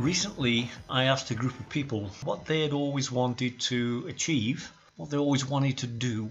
[0.00, 5.10] Recently, I asked a group of people what they had always wanted to achieve, what
[5.10, 6.30] they always wanted to do,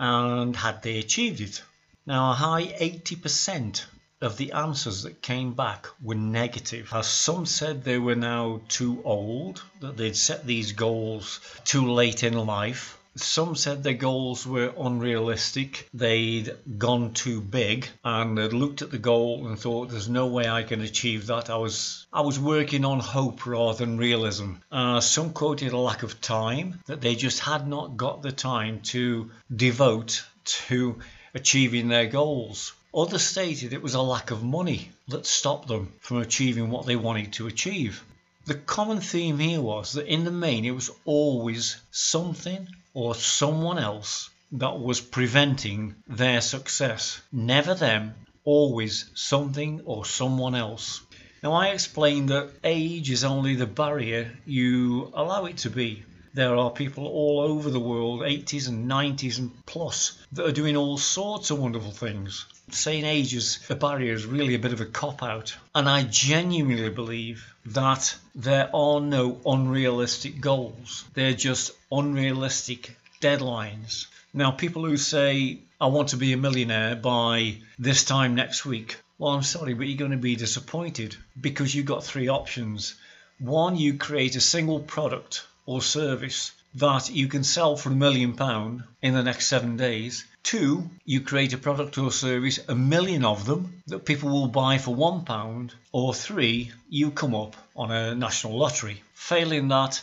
[0.00, 1.62] and had they achieved it.
[2.04, 3.84] Now, a high 80%
[4.20, 9.00] of the answers that came back were negative, as some said they were now too
[9.04, 14.74] old, that they'd set these goals too late in life, some said their goals were
[14.78, 15.88] unrealistic.
[15.94, 20.46] They'd gone too big and they'd looked at the goal and thought, "There's no way
[20.48, 24.56] I can achieve that." I was I was working on hope rather than realism.
[24.70, 28.80] Uh, some quoted a lack of time that they just had not got the time
[28.92, 30.22] to devote
[30.66, 30.98] to
[31.34, 32.74] achieving their goals.
[32.96, 36.96] Others stated it was a lack of money that stopped them from achieving what they
[36.96, 38.02] wanted to achieve.
[38.46, 43.78] The common theme here was that in the main it was always something or someone
[43.78, 47.20] else that was preventing their success.
[47.30, 51.02] Never them, always something or someone else.
[51.42, 56.02] Now, I explained that age is only the barrier you allow it to be.
[56.36, 60.76] There are people all over the world, 80s and 90s and plus, that are doing
[60.76, 62.44] all sorts of wonderful things.
[62.70, 65.56] Saying age is a barrier is really a bit of a cop out.
[65.74, 71.04] And I genuinely believe that there are no unrealistic goals.
[71.14, 74.04] They're just unrealistic deadlines.
[74.34, 78.98] Now, people who say, I want to be a millionaire by this time next week,
[79.16, 82.94] well, I'm sorry, but you're going to be disappointed because you've got three options.
[83.38, 88.34] One, you create a single product or service that you can sell for a million
[88.34, 90.24] pound in the next seven days.
[90.42, 94.78] Two, you create a product or service, a million of them, that people will buy
[94.78, 95.74] for one pound.
[95.92, 99.02] Or three, you come up on a national lottery.
[99.14, 100.02] Failing that,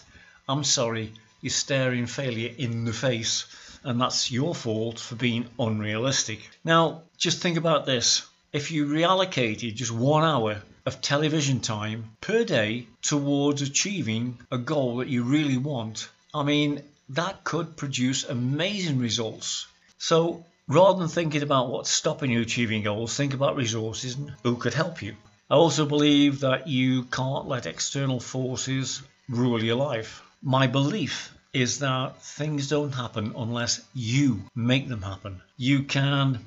[0.49, 3.45] I'm sorry, you're staring failure in the face.
[3.83, 6.49] And that's your fault for being unrealistic.
[6.63, 8.23] Now, just think about this.
[8.53, 14.97] If you reallocated just one hour of television time per day towards achieving a goal
[14.97, 19.65] that you really want, I mean, that could produce amazing results.
[19.97, 24.55] So rather than thinking about what's stopping you achieving goals, think about resources and who
[24.57, 25.15] could help you.
[25.49, 30.21] I also believe that you can't let external forces rule your life.
[30.43, 35.41] My belief is that things don't happen unless you make them happen.
[35.57, 36.39] You can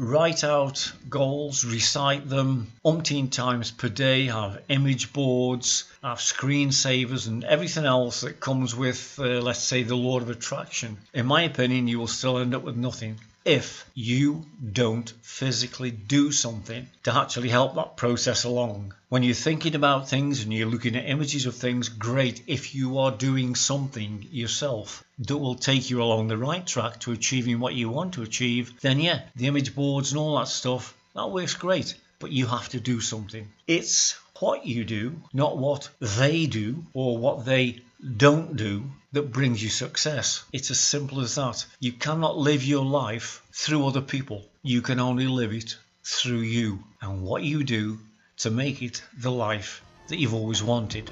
[0.00, 7.44] write out goals, recite them umpteen times per day, have image boards, have screensavers, and
[7.44, 10.96] everything else that comes with, uh, let's say, the law of attraction.
[11.12, 16.30] In my opinion, you will still end up with nothing if you don't physically do
[16.30, 18.94] something to actually help that process along.
[19.08, 22.98] When you're thinking about things and you're looking at images of things, great if you
[22.98, 27.74] are doing something yourself that will take you along the right track to achieving what
[27.74, 31.54] you want to achieve, then yeah, the image boards and all that stuff, that works
[31.54, 31.94] great.
[32.18, 33.48] But you have to do something.
[33.66, 37.80] It's what you do, not what they do or what they
[38.16, 40.44] don't do that brings you success.
[40.52, 41.64] It's as simple as that.
[41.78, 44.44] You cannot live your life through other people.
[44.62, 47.98] You can only live it through you and what you do
[48.38, 51.10] to make it the life that you've always wanted.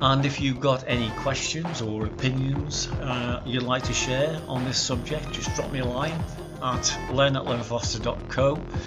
[0.00, 4.78] And if you've got any questions or opinions uh, you'd like to share on this
[4.78, 6.22] subject, just drop me a line
[6.62, 7.44] at len at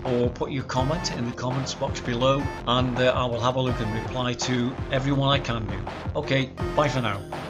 [0.06, 3.62] or put your comment in the comments box below and uh, I will have a
[3.62, 5.80] look and reply to everyone I can do.
[6.16, 7.43] Okay, bye for now.